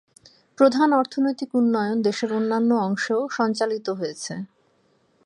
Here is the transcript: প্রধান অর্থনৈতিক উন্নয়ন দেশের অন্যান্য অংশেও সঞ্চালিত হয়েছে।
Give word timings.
প্রধান 0.57 0.89
অর্থনৈতিক 0.93 1.49
উন্নয়ন 1.55 1.97
দেশের 2.01 2.31
অন্যান্য 2.33 2.71
অংশেও 2.81 3.21
সঞ্চালিত 3.29 3.87
হয়েছে। 3.89 4.33